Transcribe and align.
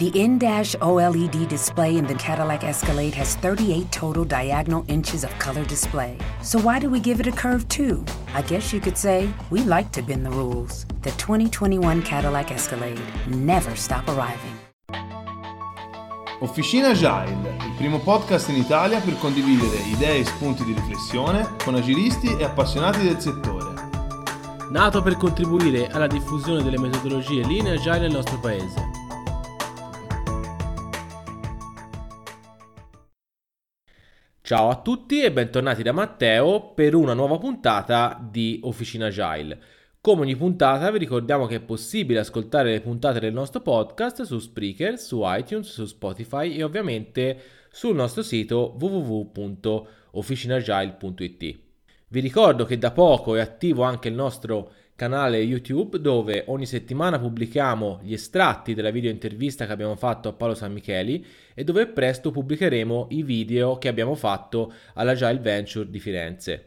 The 0.00 0.18
in-dash 0.18 0.74
OLED 0.76 1.46
display 1.46 1.98
in 1.98 2.06
the 2.06 2.14
Cadillac 2.14 2.64
Escalade 2.64 3.12
has 3.16 3.36
38 3.36 3.92
total 3.92 4.24
diagonal 4.24 4.82
inches 4.88 5.24
of 5.24 5.30
color 5.38 5.62
display. 5.66 6.16
So 6.40 6.58
why 6.58 6.78
do 6.78 6.88
we 6.88 7.00
give 7.00 7.20
it 7.20 7.26
a 7.26 7.30
curve 7.30 7.68
too? 7.68 8.02
I 8.32 8.40
guess 8.40 8.72
you 8.72 8.80
could 8.80 8.96
say 8.96 9.28
we 9.50 9.60
like 9.60 9.92
to 9.92 10.00
bend 10.00 10.24
the 10.24 10.30
rules. 10.30 10.86
The 11.02 11.10
2021 11.18 12.00
Cadillac 12.00 12.50
Escalade. 12.50 12.98
Never 13.26 13.76
stop 13.76 14.08
arriving. 14.08 14.58
Officina 16.40 16.92
Agile, 16.92 17.36
il 17.66 17.74
primo 17.76 17.98
podcast 17.98 18.48
in 18.48 18.56
Italia 18.56 19.00
per 19.00 19.18
condividere 19.18 19.82
idee 19.92 20.20
e 20.20 20.24
spunti 20.24 20.64
di 20.64 20.72
riflessione 20.72 21.46
con 21.62 21.74
agilisti 21.74 22.34
e 22.38 22.44
appassionati 22.44 23.02
del 23.02 23.20
settore. 23.20 23.74
Nato 24.70 25.02
per 25.02 25.18
contribuire 25.18 25.88
alla 25.88 26.06
diffusione 26.06 26.62
delle 26.62 26.78
metodologie 26.78 27.44
linee 27.44 27.74
agile 27.74 27.98
nel 27.98 28.12
nostro 28.12 28.38
paese. 28.40 28.89
Ciao 34.50 34.66
a 34.68 34.82
tutti 34.82 35.22
e 35.22 35.30
bentornati 35.30 35.84
da 35.84 35.92
Matteo 35.92 36.72
per 36.72 36.96
una 36.96 37.14
nuova 37.14 37.38
puntata 37.38 38.18
di 38.20 38.58
Officina 38.64 39.06
Agile. 39.06 39.56
Come 40.00 40.22
ogni 40.22 40.34
puntata 40.34 40.90
vi 40.90 40.98
ricordiamo 40.98 41.46
che 41.46 41.54
è 41.54 41.60
possibile 41.60 42.18
ascoltare 42.18 42.72
le 42.72 42.80
puntate 42.80 43.20
del 43.20 43.32
nostro 43.32 43.60
podcast 43.60 44.22
su 44.22 44.40
Spreaker, 44.40 44.98
su 44.98 45.20
iTunes, 45.22 45.70
su 45.70 45.86
Spotify 45.86 46.56
e 46.56 46.64
ovviamente 46.64 47.40
sul 47.70 47.94
nostro 47.94 48.24
sito 48.24 48.74
www.officinagile.it. 48.76 51.58
Vi 52.08 52.20
ricordo 52.20 52.64
che 52.64 52.76
da 52.76 52.90
poco 52.90 53.36
è 53.36 53.40
attivo 53.40 53.84
anche 53.84 54.08
il 54.08 54.14
nostro 54.14 54.72
canale 55.00 55.38
YouTube 55.38 55.98
dove 55.98 56.44
ogni 56.48 56.66
settimana 56.66 57.18
pubblichiamo 57.18 58.00
gli 58.02 58.12
estratti 58.12 58.74
della 58.74 58.90
video 58.90 59.10
intervista 59.10 59.64
che 59.64 59.72
abbiamo 59.72 59.96
fatto 59.96 60.28
a 60.28 60.34
Paolo 60.34 60.52
San 60.52 60.74
Micheli 60.74 61.24
e 61.54 61.64
dove 61.64 61.86
presto 61.86 62.30
pubblicheremo 62.30 63.06
i 63.08 63.22
video 63.22 63.78
che 63.78 63.88
abbiamo 63.88 64.14
fatto 64.14 64.70
all'Agile 64.92 65.38
Venture 65.38 65.88
di 65.88 65.98
Firenze. 66.00 66.66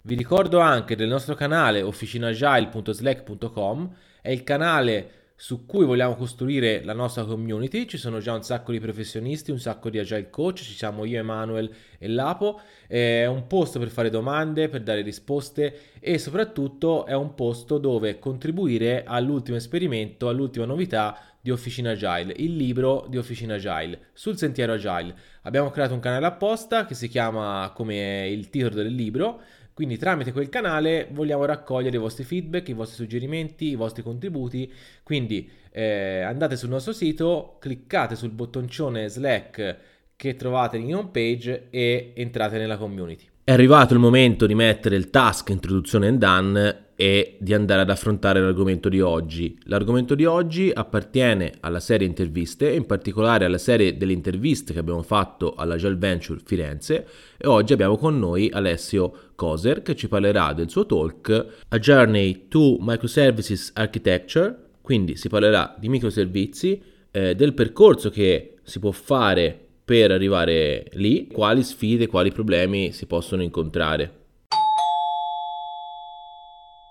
Vi 0.00 0.14
ricordo 0.14 0.60
anche 0.60 0.96
del 0.96 1.08
nostro 1.08 1.34
canale 1.34 1.82
officinagile.slack.com, 1.82 3.94
è 4.22 4.30
il 4.30 4.44
canale 4.44 5.10
su 5.36 5.66
cui 5.66 5.84
vogliamo 5.84 6.14
costruire 6.14 6.82
la 6.84 6.92
nostra 6.92 7.24
community. 7.24 7.86
Ci 7.86 7.98
sono 7.98 8.18
già 8.20 8.32
un 8.32 8.42
sacco 8.42 8.72
di 8.72 8.80
professionisti, 8.80 9.50
un 9.50 9.58
sacco 9.58 9.90
di 9.90 9.98
agile 9.98 10.30
coach, 10.30 10.62
ci 10.62 10.74
siamo 10.74 11.04
io, 11.04 11.18
Emanuel 11.18 11.70
e 11.98 12.08
Lapo. 12.08 12.60
È 12.86 13.26
un 13.26 13.46
posto 13.46 13.78
per 13.78 13.88
fare 13.88 14.10
domande, 14.10 14.68
per 14.68 14.82
dare 14.82 15.02
risposte 15.02 15.92
e 16.00 16.18
soprattutto 16.18 17.06
è 17.06 17.14
un 17.14 17.34
posto 17.34 17.78
dove 17.78 18.18
contribuire 18.18 19.04
all'ultimo 19.04 19.56
esperimento, 19.56 20.28
all'ultima 20.28 20.66
novità 20.66 21.18
di 21.40 21.50
Officina 21.50 21.90
Agile, 21.90 22.32
il 22.38 22.56
libro 22.56 23.04
di 23.06 23.18
Officina 23.18 23.56
Agile, 23.56 24.06
sul 24.14 24.38
sentiero 24.38 24.72
Agile. 24.72 25.14
Abbiamo 25.42 25.68
creato 25.68 25.92
un 25.92 26.00
canale 26.00 26.24
apposta 26.24 26.86
che 26.86 26.94
si 26.94 27.06
chiama 27.06 27.70
come 27.74 28.26
il 28.30 28.48
titolo 28.48 28.76
del 28.76 28.94
libro 28.94 29.42
quindi 29.74 29.98
tramite 29.98 30.30
quel 30.30 30.48
canale 30.48 31.08
vogliamo 31.10 31.44
raccogliere 31.44 31.96
i 31.96 32.00
vostri 32.00 32.22
feedback, 32.22 32.68
i 32.68 32.72
vostri 32.74 32.96
suggerimenti, 32.96 33.70
i 33.70 33.74
vostri 33.74 34.04
contributi. 34.04 34.72
Quindi 35.02 35.50
eh, 35.72 36.20
andate 36.20 36.56
sul 36.56 36.68
nostro 36.68 36.92
sito, 36.92 37.56
cliccate 37.58 38.14
sul 38.14 38.30
bottoncione 38.30 39.08
Slack 39.08 39.76
che 40.14 40.36
trovate 40.36 40.76
in 40.76 40.94
home 40.94 41.08
page 41.10 41.66
e 41.70 42.12
entrate 42.14 42.56
nella 42.56 42.76
community. 42.76 43.26
È 43.42 43.50
arrivato 43.50 43.94
il 43.94 43.98
momento 43.98 44.46
di 44.46 44.54
mettere 44.54 44.94
il 44.94 45.10
task 45.10 45.50
introduzione 45.50 46.06
and 46.06 46.18
done 46.18 46.83
e 46.96 47.36
di 47.40 47.52
andare 47.52 47.82
ad 47.82 47.90
affrontare 47.90 48.40
l'argomento 48.40 48.88
di 48.88 49.00
oggi. 49.00 49.58
L'argomento 49.64 50.14
di 50.14 50.24
oggi 50.24 50.70
appartiene 50.72 51.54
alla 51.60 51.80
serie 51.80 52.06
interviste, 52.06 52.70
in 52.70 52.86
particolare 52.86 53.44
alla 53.44 53.58
serie 53.58 53.96
delle 53.96 54.12
interviste 54.12 54.72
che 54.72 54.78
abbiamo 54.78 55.02
fatto 55.02 55.54
alla 55.54 55.76
Gel 55.76 55.98
Venture 55.98 56.40
Firenze 56.44 57.06
e 57.36 57.48
oggi 57.48 57.72
abbiamo 57.72 57.96
con 57.96 58.18
noi 58.18 58.48
Alessio 58.52 59.12
Koser 59.34 59.82
che 59.82 59.96
ci 59.96 60.08
parlerà 60.08 60.52
del 60.52 60.70
suo 60.70 60.86
talk 60.86 61.46
A 61.68 61.78
Journey 61.78 62.46
to 62.48 62.76
Microservices 62.80 63.72
Architecture, 63.74 64.56
quindi 64.80 65.16
si 65.16 65.28
parlerà 65.28 65.74
di 65.78 65.88
microservizi, 65.88 66.80
eh, 67.10 67.34
del 67.34 67.54
percorso 67.54 68.10
che 68.10 68.56
si 68.62 68.78
può 68.78 68.90
fare 68.90 69.58
per 69.84 70.10
arrivare 70.10 70.86
lì, 70.92 71.26
quali 71.26 71.62
sfide, 71.62 72.06
quali 72.06 72.32
problemi 72.32 72.92
si 72.92 73.06
possono 73.06 73.42
incontrare. 73.42 74.22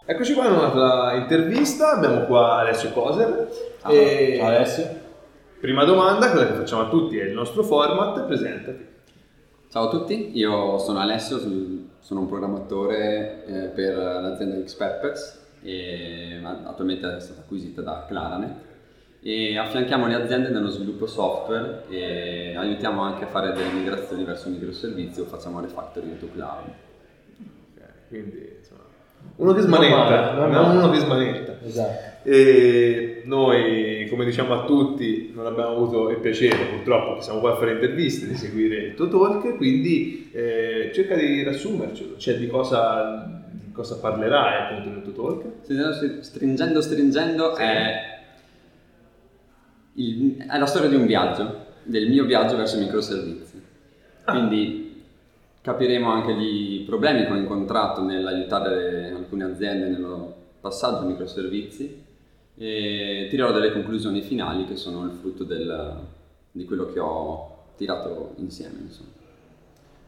Eccoci 0.06 0.34
qua 0.34 0.47
in 0.47 0.52
un'altra 0.52 1.14
intervista, 1.14 1.94
abbiamo 1.94 2.25
qua 2.25 2.58
Alessio 2.58 2.91
Coser. 2.91 3.47
Ah, 3.84 3.94
e... 3.94 4.36
Ciao 4.38 4.47
Alessio. 4.47 5.00
Prima 5.62 5.86
domanda, 5.86 6.30
quella 6.30 6.46
che 6.46 6.56
facciamo 6.56 6.81
a 6.81 6.90
tutti 6.90 7.18
è 7.18 7.24
il 7.24 7.31
nostro 7.31 7.64
format, 7.64 8.25
presentati. 8.25 8.86
Ciao 9.69 9.86
a 9.86 9.90
tutti, 9.90 10.38
io 10.38 10.78
sono 10.78 11.00
Alessio, 11.00 11.40
sono 12.00 12.19
un 12.19 12.28
programmatore 12.28 13.46
eh, 13.46 13.68
per 13.69 13.96
l'azienda 13.96 14.62
Xpeppers 14.62 15.42
e 15.62 16.42
attualmente 16.44 17.16
è 17.16 17.19
stata 17.22 17.40
acquisita 17.40 17.81
da 17.81 18.03
Claranet 18.06 18.56
e 19.22 19.58
affianchiamo 19.58 20.06
le 20.08 20.16
aziende 20.16 20.50
nello 20.50 20.68
sviluppo 20.68 21.08
software 21.08 21.86
e 21.88 22.58
aiutiamo 22.58 23.02
anche 23.02 23.24
a 23.24 23.28
fare 23.28 23.53
delle 23.53 23.72
migrazioni 23.72 24.25
verso 24.25 24.50
microservizi 24.50 25.22
o 25.22 25.25
facciamo 25.25 25.62
refactoring 25.62 26.19
to 26.19 26.28
cloud. 26.34 26.66
Okay, 27.74 27.88
quindi 28.09 28.56
insomma, 28.59 28.81
uno 29.35 29.53
che 29.53 29.61
smanetta, 29.61 30.34
non, 30.34 30.51
non 30.51 30.78
uno 30.78 30.89
che 30.91 31.00
smanetta. 31.00 31.57
Esatto. 31.66 32.11
E 32.23 33.22
noi, 33.25 34.07
come 34.09 34.25
diciamo 34.25 34.53
a 34.53 34.66
tutti, 34.66 35.31
non 35.34 35.45
abbiamo 35.45 35.72
avuto 35.72 36.09
il 36.09 36.17
piacere 36.17 36.66
purtroppo 36.66 37.16
che 37.16 37.22
siamo 37.22 37.39
qua 37.39 37.53
a 37.53 37.56
fare 37.56 37.73
interviste, 37.73 38.28
di 38.28 38.35
seguire 38.35 38.78
il 38.78 38.94
tuo 38.95 39.07
talk, 39.09 39.57
quindi 39.57 40.29
eh, 40.31 40.91
cerca 40.94 41.16
di 41.16 41.44
riassumercelo, 41.44 42.17
cioè 42.17 42.35
di 42.35 42.47
cosa, 42.47 43.41
di 43.51 43.72
cosa 43.72 43.97
parlerai 43.97 44.62
appunto 44.62 44.89
nel 44.89 45.01
tuo 45.03 45.12
talk. 45.12 46.22
Stringendo, 46.23 46.81
stringendo, 46.81 47.56
sì. 47.56 47.62
è 47.62 48.22
il, 49.95 50.45
è 50.50 50.57
la 50.57 50.66
storia 50.66 50.89
di 50.89 50.95
un 50.95 51.06
viaggio, 51.06 51.66
del 51.83 52.09
mio 52.09 52.25
viaggio 52.25 52.56
verso 52.56 52.78
i 52.78 52.81
microservizi. 52.81 53.62
Ah. 54.23 54.31
Quindi 54.31 54.82
capiremo 55.63 56.12
anche 56.12 56.34
i 56.34 56.84
problemi 56.85 57.25
che 57.25 57.31
ho 57.31 57.38
incontrato 57.38 58.03
nell'aiutare 58.03 59.13
alcune 59.16 59.46
aziende 59.46 59.88
nel 59.88 60.34
passaggio 60.59 61.00
ai 61.00 61.07
microservizi 61.07 62.03
e 62.57 63.28
tirerò 63.29 63.53
delle 63.53 63.72
conclusioni 63.72 64.22
finali 64.22 64.66
che 64.66 64.75
sono 64.75 65.06
il 65.06 65.12
frutto 65.12 65.46
del, 65.46 66.01
di 66.51 66.66
quello 66.66 66.88
che 66.88 67.00
ho 67.00 67.68
tirato 67.78 68.34
insieme. 68.38 68.79
Insomma. 68.81 69.09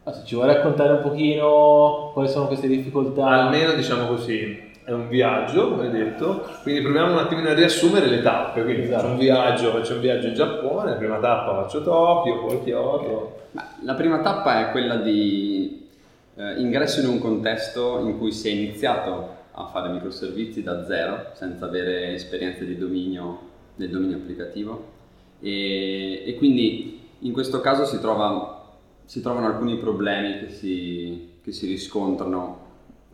Ah, 0.04 0.12
se 0.12 0.26
ci 0.26 0.34
vuoi 0.34 0.46
raccontare 0.46 0.92
un 0.92 1.00
pochino 1.00 2.10
quali 2.12 2.28
sono 2.28 2.48
queste 2.48 2.68
difficoltà? 2.68 3.26
Almeno 3.26 3.72
diciamo 3.72 4.06
così, 4.08 4.65
è 4.86 4.92
un 4.92 5.08
viaggio, 5.08 5.70
come 5.70 5.90
detto, 5.90 6.48
quindi 6.62 6.80
proviamo 6.80 7.10
un 7.10 7.18
attimino 7.18 7.48
a 7.48 7.54
riassumere 7.54 8.06
le 8.06 8.22
tappe. 8.22 8.62
Quindi 8.62 8.82
esatto. 8.82 9.00
faccio 9.00 9.12
un 9.12 9.18
viaggio, 9.18 9.70
faccio 9.72 9.94
un 9.94 10.00
viaggio 10.00 10.26
in 10.28 10.34
Giappone, 10.34 10.90
la 10.90 10.96
prima 10.96 11.18
tappa 11.18 11.62
faccio 11.62 11.82
Tokyo, 11.82 12.44
poi 12.44 12.62
Kyoto. 12.62 13.40
La 13.82 13.94
prima 13.94 14.20
tappa 14.20 14.60
è 14.60 14.70
quella 14.70 14.94
di 14.94 15.88
eh, 16.36 16.60
ingresso 16.60 17.00
in 17.00 17.08
un 17.08 17.18
contesto 17.18 17.98
in 18.04 18.16
cui 18.16 18.30
si 18.30 18.48
è 18.48 18.52
iniziato 18.52 19.34
a 19.50 19.66
fare 19.66 19.88
microservizi 19.88 20.62
da 20.62 20.86
zero, 20.86 21.30
senza 21.32 21.64
avere 21.64 22.12
esperienze 22.12 22.64
di 22.64 22.78
dominio 22.78 23.40
nel 23.74 23.90
dominio 23.90 24.18
applicativo. 24.18 24.92
E, 25.40 26.22
e 26.24 26.34
quindi 26.36 27.08
in 27.18 27.32
questo 27.32 27.60
caso 27.60 27.84
si, 27.86 27.98
trova, 27.98 28.76
si 29.04 29.20
trovano 29.20 29.46
alcuni 29.46 29.78
problemi 29.78 30.38
che 30.38 30.48
si, 30.48 31.38
che 31.42 31.50
si 31.50 31.66
riscontrano 31.66 32.65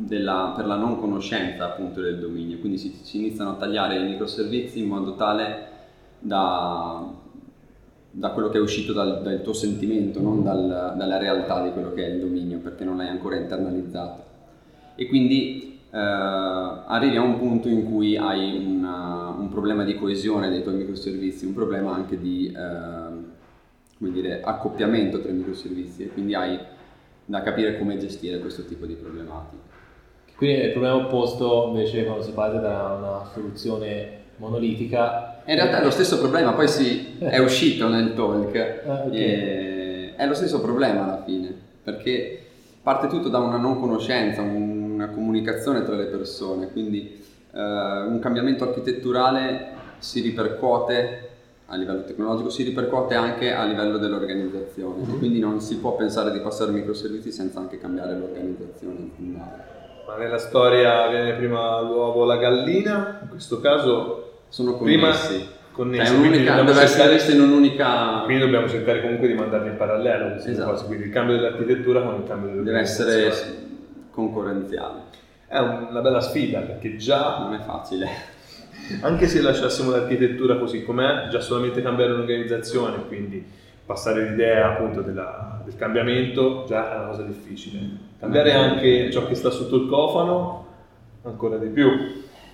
della, 0.07 0.53
per 0.57 0.67
la 0.67 0.77
non 0.77 0.99
conoscenza 0.99 1.65
appunto 1.65 2.01
del 2.01 2.19
dominio, 2.19 2.59
quindi 2.59 2.79
si, 2.79 2.93
si, 3.03 3.19
iniziano 3.19 3.51
a 3.51 3.55
tagliare 3.55 3.99
i 3.99 4.05
microservizi 4.05 4.81
in 4.81 4.89
modo 4.89 5.15
tale 5.15 5.69
da, 6.19 7.11
da 8.11 8.31
quello 8.31 8.49
che 8.49 8.59
è 8.59 8.61
uscito 8.61 8.93
dal, 8.93 9.23
dal 9.23 9.43
tuo 9.43 9.53
sentimento, 9.53 10.21
non 10.21 10.43
dal, 10.43 10.95
dalla 10.97 11.19
realtà 11.19 11.63
di 11.63 11.73
quello 11.73 11.93
che 11.93 12.07
è 12.07 12.11
il 12.11 12.21
dominio, 12.21 12.59
perché 12.59 12.85
non 12.85 12.97
l'hai 12.97 13.09
ancora 13.09 13.37
internalizzato. 13.37 14.31
E 14.95 15.07
quindi 15.07 15.81
eh, 15.91 15.99
arrivi 15.99 17.17
a 17.17 17.23
un 17.23 17.39
punto 17.39 17.69
in 17.69 17.85
cui 17.85 18.17
hai 18.17 18.63
una, 18.65 19.29
un 19.29 19.49
problema 19.49 19.85
di 19.85 19.95
coesione 19.95 20.51
dei 20.51 20.63
tuoi 20.63 20.75
microservizi, 20.77 21.47
un 21.47 21.55
problema 21.55 21.95
anche 21.95 22.19
di 22.19 22.47
eh, 22.49 23.31
come 23.99 24.11
dire, 24.11 24.43
accoppiamento 24.43 25.21
tra 25.21 25.31
i 25.31 25.35
microservizi, 25.35 26.03
e 26.05 26.09
quindi 26.09 26.35
hai 26.35 26.59
da 27.25 27.41
capire 27.41 27.79
come 27.79 27.99
gestire 27.99 28.41
questo 28.41 28.65
tipo 28.65 28.85
di 28.85 28.95
problematiche. 28.95 29.71
Quindi 30.43 30.61
è 30.61 30.65
il 30.65 30.73
problema 30.73 30.97
opposto 30.97 31.67
invece 31.69 32.05
quando 32.05 32.25
si 32.25 32.33
parte 32.33 32.59
da 32.59 32.97
una 32.99 33.31
soluzione 33.33 34.23
monolitica. 34.39 35.41
In 35.45 35.55
realtà 35.55 35.79
è 35.79 35.85
lo 35.85 35.91
stesso 35.93 36.19
problema, 36.19 36.51
poi 36.51 36.67
si, 36.67 37.17
è 37.21 37.39
uscito 37.39 37.87
nel 37.87 38.13
talk. 38.15 38.83
Ah, 38.85 39.05
okay. 39.07 40.15
È 40.17 40.27
lo 40.27 40.35
stesso 40.35 40.61
problema 40.61 41.05
alla 41.05 41.23
fine, 41.25 41.55
perché 41.85 42.41
parte 42.83 43.07
tutto 43.07 43.29
da 43.29 43.39
una 43.39 43.57
non 43.57 43.79
conoscenza, 43.79 44.41
una 44.43 45.11
comunicazione 45.11 45.85
tra 45.85 45.95
le 45.95 46.07
persone, 46.07 46.73
quindi 46.73 47.23
eh, 47.53 47.61
un 47.61 48.19
cambiamento 48.21 48.65
architetturale 48.65 49.75
si 49.99 50.23
ripercuote 50.23 51.29
a 51.67 51.77
livello 51.77 52.03
tecnologico 52.03 52.51
si 52.51 52.65
ripercuote 52.65 53.15
anche 53.15 53.55
a 53.55 53.65
livello 53.65 53.97
dell'organizzazione, 53.97 55.05
mm-hmm. 55.05 55.19
quindi 55.19 55.39
non 55.39 55.61
si 55.61 55.77
può 55.77 55.95
pensare 55.95 56.33
di 56.33 56.41
passare 56.41 56.73
microservizi 56.73 57.31
senza 57.31 57.61
anche 57.61 57.79
cambiare 57.79 58.19
l'organizzazione 58.19 59.09
aziendale. 59.13 59.82
Ma 60.07 60.17
nella 60.17 60.39
storia 60.39 61.09
viene 61.09 61.33
prima 61.35 61.81
l'uovo 61.81 62.23
o 62.23 62.25
la 62.25 62.37
gallina, 62.37 63.21
in 63.23 63.29
questo 63.29 63.61
caso 63.61 64.41
sono 64.49 64.75
connessi. 64.75 65.37
Prima 65.37 65.51
connessi. 65.73 66.07
Cioè, 66.07 66.17
un'unica, 66.17 66.63
deve 66.63 66.83
essere 66.83 67.37
in 67.37 67.41
un'unica... 67.41 68.23
Quindi 68.25 68.43
dobbiamo 68.43 68.69
cercare 68.69 69.01
comunque 69.01 69.29
di 69.29 69.35
mandarli 69.35 69.69
in 69.69 69.77
parallelo, 69.77 70.35
esatto. 70.35 70.85
quindi 70.87 71.05
il 71.05 71.11
cambio 71.11 71.37
dell'architettura 71.37 72.03
con 72.03 72.17
il 72.17 72.27
cambio 72.27 72.51
dell'organizzazione. 72.51 73.11
Deve 73.11 73.27
essere 73.27 73.57
concorrenziale. 74.11 75.01
È 75.47 75.59
una 75.59 76.01
bella 76.01 76.21
sfida 76.21 76.61
perché 76.61 76.97
già... 76.97 77.39
Non 77.39 77.55
è 77.55 77.61
facile. 77.61 78.09
Anche 79.03 79.27
se 79.29 79.41
lasciassimo 79.41 79.91
l'architettura 79.91 80.59
così 80.59 80.85
com'è, 80.85 81.29
già 81.29 81.41
solamente 81.41 81.81
cambiare 81.81 82.13
un'organizzazione, 82.13 83.07
quindi 83.07 83.61
passare 83.93 84.31
l'idea 84.31 84.73
appunto 84.73 85.03
della, 85.03 85.61
del 85.65 85.77
cambiamento, 85.77 86.65
già 86.67 86.93
è 86.93 86.99
una 86.99 87.09
cosa 87.09 87.23
difficile. 87.23 87.79
Cambiare 88.19 88.53
anche 88.55 89.11
ciò 89.11 89.27
che 89.27 89.35
sta 89.35 89.51
sotto 89.51 89.77
il 89.77 89.89
cofano, 89.89 90.67
ancora 91.25 91.59
di 91.59 91.69
più. 91.69 91.91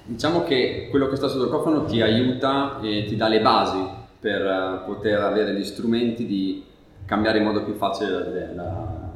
Diciamo 0.04 0.42
che 0.42 0.88
quello 0.90 1.08
che 1.08 1.16
sta 1.16 1.28
sotto 1.28 1.44
il 1.44 1.50
cofano 1.50 1.84
ti 1.84 2.00
aiuta 2.00 2.80
e 2.80 3.04
ti 3.06 3.14
dà 3.14 3.28
le 3.28 3.40
basi 3.40 3.78
per 4.18 4.40
eh, 4.40 4.82
poter 4.84 5.20
avere 5.20 5.54
gli 5.54 5.64
strumenti 5.64 6.26
di 6.26 6.64
cambiare 7.06 7.38
in 7.38 7.44
modo 7.44 7.62
più 7.62 7.74
facile 7.74 8.52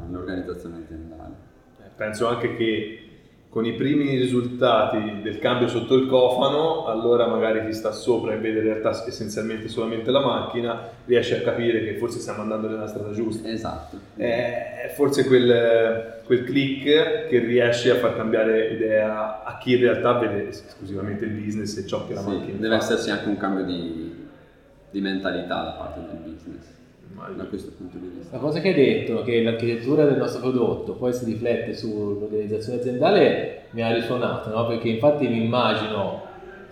l'organizzazione 0.08 0.82
aziendale. 0.84 1.34
Eh, 1.80 1.90
penso 1.96 2.28
anche 2.28 2.54
che 2.56 3.11
con 3.52 3.66
i 3.66 3.74
primi 3.74 4.16
risultati 4.16 5.20
del 5.20 5.38
cambio 5.38 5.68
sotto 5.68 5.94
il 5.94 6.06
cofano, 6.06 6.86
allora 6.86 7.26
magari 7.26 7.66
chi 7.66 7.74
sta 7.74 7.92
sopra 7.92 8.32
e 8.32 8.38
vede 8.38 8.60
in 8.60 8.64
realtà 8.64 9.04
essenzialmente 9.06 9.68
solamente 9.68 10.10
la 10.10 10.24
macchina, 10.24 10.88
riesce 11.04 11.36
a 11.36 11.42
capire 11.42 11.84
che 11.84 11.98
forse 11.98 12.18
stiamo 12.18 12.40
andando 12.40 12.66
nella 12.66 12.86
strada 12.86 13.10
giusta. 13.10 13.50
Esatto. 13.50 13.98
È 14.16 14.90
forse 14.94 15.26
quel, 15.26 16.22
quel 16.24 16.44
click 16.44 17.28
che 17.28 17.38
riesce 17.40 17.90
a 17.90 17.96
far 17.96 18.16
cambiare 18.16 18.70
idea 18.70 19.44
a 19.44 19.58
chi 19.58 19.74
in 19.74 19.80
realtà 19.80 20.14
vede 20.14 20.48
esclusivamente 20.48 21.26
il 21.26 21.32
business 21.32 21.76
e 21.76 21.86
ciò 21.86 22.06
che 22.06 22.14
la 22.14 22.22
sì, 22.22 22.28
macchina 22.28 22.56
deve 22.56 22.78
fa. 22.78 22.84
esserci 22.84 23.10
anche 23.10 23.28
un 23.28 23.36
cambio 23.36 23.64
di, 23.64 24.28
di 24.90 25.00
mentalità 25.02 25.62
da 25.62 25.70
parte 25.72 26.00
del 26.00 26.32
business 26.32 26.80
da 27.36 27.44
questo 27.44 27.72
punto 27.76 27.98
di 27.98 28.10
vista. 28.16 28.36
La 28.36 28.42
cosa 28.42 28.60
che 28.60 28.68
hai 28.68 28.74
detto, 28.74 29.22
che 29.22 29.42
l'architettura 29.42 30.04
del 30.04 30.16
nostro 30.16 30.40
prodotto 30.40 30.94
poi 30.94 31.12
si 31.12 31.24
riflette 31.24 31.74
sull'organizzazione 31.74 32.78
aziendale, 32.78 33.62
mi 33.70 33.82
ha 33.82 33.92
risuonato, 33.92 34.50
no? 34.50 34.66
perché 34.66 34.88
infatti 34.88 35.28
mi 35.28 35.44
immagino 35.44 36.22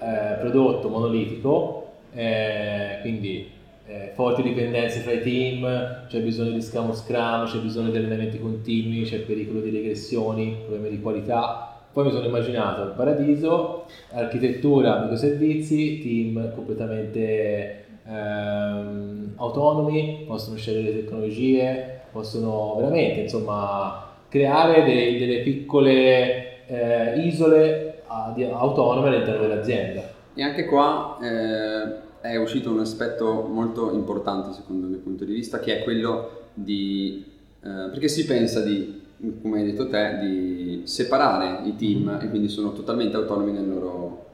eh, 0.01 0.39
prodotto 0.41 0.89
monolitico, 0.89 1.93
eh, 2.13 2.99
quindi 3.03 3.49
eh, 3.87 4.13
forti 4.15 4.43
dipendenze 4.43 5.01
fra 5.01 5.13
i 5.13 5.21
team, 5.21 6.07
c'è 6.09 6.21
bisogno 6.21 6.53
di 6.53 6.63
scamo 6.63 6.93
scrum, 6.93 7.47
c'è 7.47 7.59
bisogno 7.59 7.91
di 7.91 7.97
allenamenti 7.97 8.39
continui, 8.39 9.03
c'è 9.03 9.21
pericolo 9.21 9.61
di 9.61 9.71
regressioni, 9.71 10.57
problemi 10.65 10.91
di 10.91 11.01
qualità. 11.01 11.67
Poi 11.93 12.05
mi 12.05 12.13
sono 12.13 12.27
immaginato 12.27 12.83
il 12.83 12.93
paradiso, 12.95 13.87
architettura, 14.13 15.01
microservizi, 15.01 16.01
team 16.01 16.55
completamente 16.55 17.85
ehm, 18.11 19.33
autonomi, 19.37 20.25
possono 20.27 20.57
scegliere 20.57 20.91
le 20.91 21.05
tecnologie, 21.05 22.01
possono 22.13 22.75
veramente 22.79 23.21
insomma 23.21 24.09
creare 24.29 24.85
dei, 24.85 25.19
delle 25.19 25.41
piccole 25.41 26.67
eh, 26.67 27.21
isole 27.21 28.03
autonome 28.07 29.09
all'interno 29.09 29.47
dell'azienda. 29.47 30.03
E 30.35 30.43
anche 30.43 30.65
qua 30.67 31.19
eh, 31.23 32.29
è 32.29 32.37
uscito 32.37 32.71
un 32.71 32.81
aspetto 32.81 33.47
molto 33.49 33.93
importante 33.93 34.53
secondo 34.53 34.87
il 34.87 34.93
mio 34.93 35.01
punto 35.01 35.25
di 35.25 35.33
vista 35.33 35.61
che 35.61 35.79
è 35.79 35.83
quello 35.83 36.49
di... 36.55 37.25
Eh, 37.63 37.89
perché 37.91 38.09
si 38.09 38.25
pensa 38.25 38.63
di, 38.63 39.03
come 39.43 39.61
hai 39.61 39.67
detto 39.67 39.89
te, 39.89 40.19
di 40.21 40.83
separare 40.85 41.67
i 41.69 41.77
team 41.77 42.19
e 42.23 42.29
quindi 42.29 42.49
sono 42.49 42.73
totalmente 42.73 43.17
autonomi 43.17 43.53
nel 43.53 43.69
loro 43.69 44.30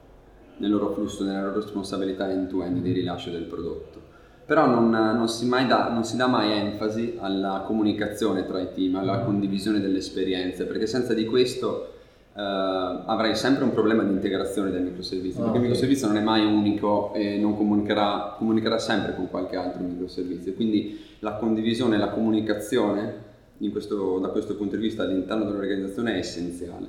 nel 0.59 0.71
loro 0.71 0.93
flusso, 0.93 1.25
nella 1.25 1.43
loro 1.43 1.57
responsabilità 1.57 2.31
end-to-end 2.31 2.79
di 2.79 2.93
rilascio 2.93 3.31
del 3.31 3.45
prodotto. 3.45 4.01
Però 4.47 4.67
non, 4.67 4.91
non, 4.91 5.29
si 5.29 5.49
da, 5.49 5.91
non, 5.91 6.05
si 6.05 6.17
dà 6.17 6.29
mai 6.29 6.53
enfasi 6.53 7.17
alla 7.19 7.65
comunicazione 7.67 8.47
tra 8.47 8.61
i 8.61 8.73
team, 8.73 8.95
alla 8.95 9.21
condivisione 9.21 9.81
delle 9.81 9.99
esperienze, 9.99 10.67
perché 10.67 10.87
senza 10.87 11.15
di 11.15 11.25
questo 11.25 11.95
eh, 12.33 12.41
avrai 12.41 13.35
sempre 13.35 13.65
un 13.65 13.73
problema 13.73 14.05
di 14.05 14.13
integrazione 14.13 14.71
del 14.71 14.83
microservizio, 14.83 15.43
perché 15.43 15.49
okay. 15.49 15.57
il 15.57 15.63
microservizio 15.63 16.07
non 16.07 16.17
è 16.17 16.23
mai 16.23 16.45
unico 16.47 17.13
e 17.13 17.39
non 17.39 17.57
comunicherà, 17.57 18.37
comunicherà 18.39 18.79
sempre 18.79 19.17
con 19.17 19.29
qualche 19.29 19.57
altro 19.57 19.83
microservizio. 19.83 20.55
Quindi 20.55 21.01
la 21.19 21.35
condivisione 21.35 21.97
e 21.97 21.99
la 21.99 22.11
comunicazione 22.11 23.25
questo, 23.73 24.19
da 24.19 24.29
questo 24.29 24.55
punto 24.55 24.77
di 24.77 24.83
vista 24.83 25.03
all'interno 25.03 25.45
dell'organizzazione 25.45 26.15
è 26.15 26.19
essenziale. 26.19 26.87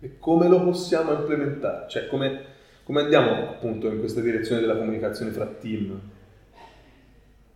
E 0.00 0.18
come 0.18 0.48
lo 0.48 0.62
possiamo 0.64 1.12
implementare? 1.12 1.86
Cioè 1.88 2.08
come 2.08 2.54
come 2.86 3.00
andiamo 3.00 3.48
appunto 3.48 3.88
in 3.88 3.98
questa 3.98 4.20
direzione 4.20 4.60
della 4.60 4.76
comunicazione 4.76 5.32
fra 5.32 5.44
team? 5.44 6.00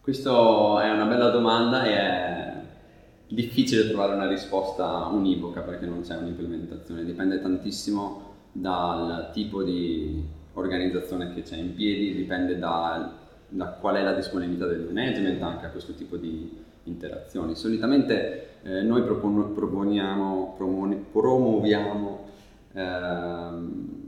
Questa 0.01 0.29
è 0.83 0.91
una 0.91 1.05
bella 1.05 1.29
domanda 1.29 1.85
e 1.85 1.95
è 1.95 2.53
difficile 3.29 3.87
trovare 3.87 4.15
una 4.15 4.27
risposta 4.27 5.07
univoca 5.07 5.61
perché 5.61 5.87
non 5.87 6.01
c'è 6.01 6.17
un'implementazione, 6.17 7.05
dipende 7.05 7.41
tantissimo 7.41 8.39
dal 8.51 9.31
tipo 9.33 9.63
di 9.63 10.21
organizzazione 10.55 11.33
che 11.33 11.43
c'è 11.43 11.59
in 11.59 11.75
piedi, 11.77 12.13
dipende 12.13 12.59
da, 12.59 13.17
da 13.47 13.67
qual 13.67 13.95
è 13.95 14.03
la 14.03 14.15
disponibilità 14.15 14.67
del 14.67 14.89
management 14.93 15.41
anche 15.43 15.67
a 15.67 15.71
questo 15.71 15.93
tipo 15.95 16.17
di 16.17 16.59
interazioni. 16.85 17.55
Solitamente 17.55 18.63
eh, 18.65 18.83
noi 18.83 19.05
propon- 19.05 19.55
proponiamo, 19.55 20.57
promuoviamo 21.13 22.25
ehm, 22.73 24.00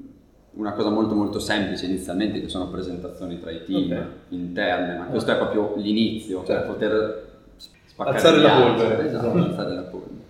una 0.54 0.72
cosa 0.72 0.90
molto 0.90 1.14
molto 1.14 1.38
semplice 1.38 1.86
inizialmente 1.86 2.40
che 2.40 2.48
sono 2.48 2.68
presentazioni 2.68 3.40
tra 3.40 3.50
i 3.50 3.64
team 3.64 3.84
okay. 3.84 4.06
interne, 4.28 4.98
ma 4.98 5.04
questo 5.06 5.32
è 5.32 5.36
proprio 5.36 5.74
l'inizio, 5.76 6.44
certo. 6.44 6.72
poter 6.72 7.30
spaccare 7.86 8.16
alzare 8.16 8.38
la 8.38 8.60
polvere. 8.60 9.06
Esatto, 9.06 9.32
alzare 9.32 9.74
la 9.74 9.82
polvere. 9.82 10.20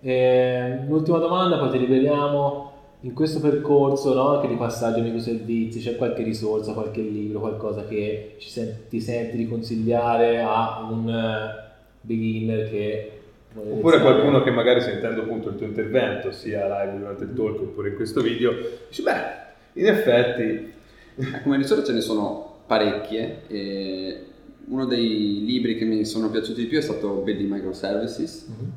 Eh, 0.00 0.84
l'ultima 0.86 1.18
domanda, 1.18 1.58
poi 1.58 1.70
ti 1.70 1.78
liberiamo. 1.78 2.72
In 3.00 3.12
questo 3.12 3.40
percorso 3.40 4.14
no, 4.14 4.28
anche 4.30 4.48
di 4.48 4.54
passaggio 4.54 4.96
ai 4.96 5.02
microservizi, 5.02 5.80
c'è 5.80 5.96
qualche 5.96 6.22
risorsa, 6.22 6.72
qualche 6.72 7.02
libro, 7.02 7.40
qualcosa 7.40 7.84
che 7.86 8.36
senti, 8.40 8.88
ti 8.88 9.00
senti 9.00 9.36
di 9.36 9.46
consigliare 9.46 10.40
a 10.40 10.88
un 10.90 11.06
uh, 11.06 11.62
beginner 12.00 12.68
che 12.68 13.20
Oppure 13.56 14.00
qualcuno 14.00 14.42
che 14.42 14.50
magari 14.50 14.80
sentendo 14.80 15.22
appunto 15.22 15.50
il 15.50 15.56
tuo 15.56 15.66
intervento, 15.66 16.32
sia 16.32 16.66
live 16.66 16.98
durante 16.98 17.24
il 17.24 17.34
talk 17.34 17.60
oppure 17.60 17.88
in 17.90 17.94
questo 17.94 18.20
video, 18.20 18.52
dice 18.88 19.02
beh, 19.02 19.80
in 19.80 19.86
effetti... 19.86 20.74
Eh, 21.18 21.42
come 21.42 21.56
risorse 21.56 21.84
ce 21.84 21.92
ne 21.92 22.02
sono 22.02 22.58
parecchie. 22.66 23.42
E 23.46 24.24
uno 24.66 24.84
dei 24.84 25.44
libri 25.44 25.76
che 25.76 25.84
mi 25.84 26.04
sono 26.04 26.30
piaciuti 26.30 26.62
di 26.62 26.66
più 26.66 26.78
è 26.78 26.82
stato 26.82 27.08
Building 27.22 27.50
Microservices, 27.50 28.46
mm-hmm. 28.50 28.70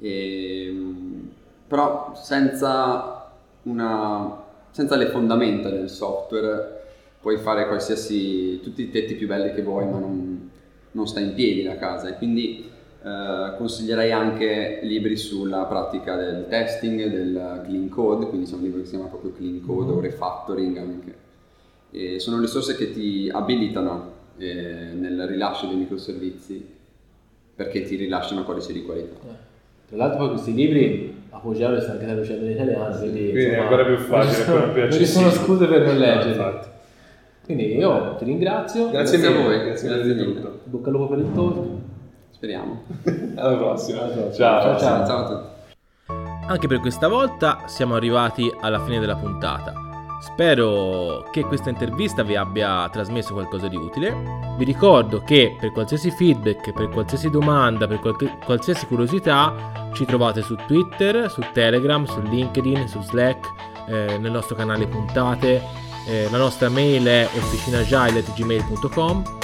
e, 0.00 0.74
però 1.68 2.12
senza, 2.16 3.32
una, 3.62 4.42
senza 4.70 4.96
le 4.96 5.06
fondamenta 5.06 5.68
del 5.68 5.88
software 5.88 6.82
puoi 7.20 7.36
fare 7.38 7.66
qualsiasi, 7.66 8.60
tutti 8.60 8.82
i 8.82 8.90
tetti 8.90 9.14
più 9.14 9.26
belli 9.26 9.54
che 9.54 9.62
vuoi, 9.62 9.84
ma 9.84 9.98
non, 9.98 10.50
non 10.90 11.06
sta 11.06 11.20
in 11.20 11.34
piedi 11.34 11.62
la 11.62 11.76
casa. 11.76 12.08
E 12.08 12.14
quindi 12.14 12.70
Uh, 13.04 13.54
consiglierei 13.58 14.12
anche 14.12 14.78
libri 14.82 15.14
sulla 15.18 15.64
pratica 15.64 16.16
del 16.16 16.46
testing, 16.48 17.04
del 17.10 17.60
clean 17.66 17.90
code, 17.90 18.28
quindi 18.28 18.50
c'è 18.50 18.54
un 18.56 18.62
libro 18.62 18.80
che 18.80 18.86
si 18.86 18.92
chiama 18.92 19.08
proprio 19.08 19.32
clean 19.32 19.60
code 19.60 19.88
mm-hmm. 19.88 19.98
o 19.98 20.00
refactoring 20.00 20.76
anche. 20.78 21.14
E 21.90 22.18
sono 22.18 22.40
risorse 22.40 22.74
che 22.76 22.92
ti 22.92 23.30
abilitano 23.30 24.12
eh, 24.38 24.92
nel 24.94 25.26
rilascio 25.26 25.66
dei 25.66 25.76
microservizi 25.76 26.66
perché 27.54 27.82
ti 27.82 27.96
rilasciano 27.96 28.42
codice 28.42 28.72
di 28.72 28.82
qualità. 28.84 29.16
Eh. 29.28 29.36
Tra 29.88 29.96
l'altro 29.98 30.20
poi 30.20 30.28
questi 30.30 30.54
libri 30.54 31.14
a 31.28 31.38
Poggiaro 31.40 31.78
sta 31.82 31.92
anche 31.92 32.06
traducendo 32.06 32.46
in 32.46 32.52
italiano, 32.52 32.96
quindi, 32.96 33.18
quindi 33.18 33.40
insomma, 33.42 33.56
è 33.56 33.60
ancora 33.60 33.84
più 33.84 33.96
facile, 33.98 34.44
ancora 34.44 34.72
più 34.72 34.80
Non 34.80 34.92
ci 34.92 35.06
sono 35.06 35.30
scuse 35.30 35.66
per 35.66 35.82
non 35.82 35.98
leggere. 35.98 36.36
No, 36.36 36.60
quindi 37.44 37.76
io 37.76 38.14
ti 38.16 38.24
ringrazio. 38.24 38.88
Grazie, 38.88 39.18
grazie 39.18 39.38
a 39.38 39.42
voi, 39.42 39.58
grazie, 39.62 39.88
grazie 39.88 40.14
di 40.14 40.24
tutto. 40.24 40.60
Bocca 40.64 40.86
al 40.86 40.92
lupo 40.92 41.08
per 41.08 41.18
il 41.18 41.32
talk. 41.34 41.92
Speriamo. 42.44 42.84
Alla 43.40 43.56
prossima. 43.56 44.02
Alla 44.02 44.12
prossima. 44.12 44.34
Ciao. 44.34 44.60
Ciao, 44.60 44.78
ciao. 44.78 45.06
ciao 45.06 45.18
a 45.18 45.28
tutti. 45.28 45.52
Anche 46.46 46.66
per 46.66 46.80
questa 46.80 47.08
volta 47.08 47.62
siamo 47.64 47.94
arrivati 47.94 48.52
alla 48.60 48.84
fine 48.84 49.00
della 49.00 49.16
puntata. 49.16 49.72
Spero 50.20 51.26
che 51.30 51.40
questa 51.44 51.70
intervista 51.70 52.22
vi 52.22 52.36
abbia 52.36 52.86
trasmesso 52.90 53.32
qualcosa 53.32 53.68
di 53.68 53.76
utile. 53.76 54.14
Vi 54.58 54.64
ricordo 54.64 55.22
che 55.22 55.56
per 55.58 55.72
qualsiasi 55.72 56.10
feedback, 56.10 56.74
per 56.74 56.90
qualsiasi 56.90 57.30
domanda, 57.30 57.86
per 57.86 58.00
qualche, 58.00 58.36
qualsiasi 58.44 58.84
curiosità, 58.86 59.88
ci 59.94 60.04
trovate 60.04 60.42
su 60.42 60.54
Twitter, 60.66 61.30
su 61.30 61.40
Telegram, 61.52 62.04
su 62.04 62.20
LinkedIn, 62.20 62.86
su 62.88 63.00
Slack, 63.00 63.46
eh, 63.88 64.18
nel 64.18 64.30
nostro 64.30 64.54
canale 64.54 64.86
puntate. 64.86 65.62
Eh, 66.06 66.28
la 66.30 66.36
nostra 66.36 66.68
mail 66.68 67.06
è 67.06 67.26
officinagile.gmail.com 67.34 69.43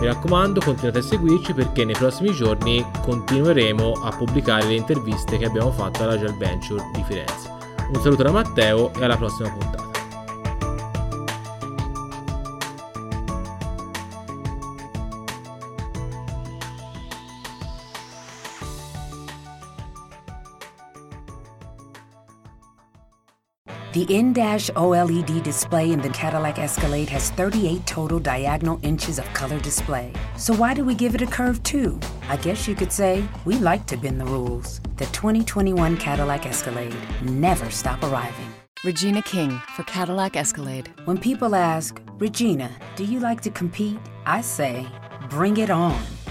Mi 0.00 0.06
raccomando, 0.06 0.62
continuate 0.64 1.00
a 1.00 1.02
seguirci 1.02 1.52
perché 1.52 1.84
nei 1.84 1.94
prossimi 1.94 2.32
giorni 2.32 2.82
continueremo 3.02 3.92
a 4.02 4.10
pubblicare 4.16 4.64
le 4.64 4.76
interviste 4.76 5.36
che 5.36 5.44
abbiamo 5.44 5.70
fatto 5.70 6.02
alla 6.02 6.16
Gel 6.18 6.34
Venture 6.38 6.82
di 6.94 7.02
Firenze. 7.04 7.50
Un 7.92 8.00
saluto 8.00 8.22
da 8.22 8.30
Matteo 8.30 8.94
e 8.94 9.04
alla 9.04 9.18
prossima 9.18 9.50
puntata. 9.50 9.89
The 24.00 24.16
in-dash 24.16 24.70
OLED 24.70 25.42
display 25.42 25.92
in 25.92 26.00
the 26.00 26.08
Cadillac 26.08 26.58
Escalade 26.58 27.10
has 27.10 27.28
38 27.32 27.84
total 27.84 28.18
diagonal 28.18 28.80
inches 28.82 29.18
of 29.18 29.26
color 29.34 29.60
display. 29.60 30.10
So 30.38 30.54
why 30.54 30.72
do 30.72 30.86
we 30.86 30.94
give 30.94 31.14
it 31.14 31.20
a 31.20 31.26
curve 31.26 31.62
too? 31.64 32.00
I 32.30 32.38
guess 32.38 32.66
you 32.66 32.74
could 32.74 32.92
say 32.92 33.22
we 33.44 33.56
like 33.56 33.84
to 33.88 33.98
bend 33.98 34.18
the 34.18 34.24
rules. 34.24 34.80
The 34.96 35.04
2021 35.04 35.98
Cadillac 35.98 36.46
Escalade 36.46 36.96
never 37.24 37.70
stop 37.70 38.02
arriving. 38.02 38.46
Regina 38.84 39.20
King 39.20 39.50
for 39.76 39.82
Cadillac 39.82 40.34
Escalade. 40.34 40.90
When 41.04 41.18
people 41.18 41.54
ask, 41.54 42.00
Regina, 42.12 42.70
do 42.96 43.04
you 43.04 43.20
like 43.20 43.42
to 43.42 43.50
compete? 43.50 43.98
I 44.24 44.40
say, 44.40 44.86
bring 45.28 45.58
it 45.58 45.68
on. 45.68 46.00